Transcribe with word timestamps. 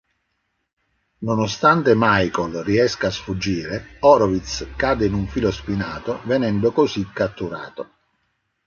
Nonostante 1.19 1.93
Michael 1.95 2.63
riesca 2.63 3.05
a 3.05 3.11
sfuggire, 3.11 3.97
Horowitz 3.99 4.67
cade 4.75 5.05
in 5.05 5.13
un 5.13 5.27
filo 5.27 5.51
spinato 5.51 6.21
venendo 6.25 6.71
così 6.71 7.07
catturato. 7.13 7.87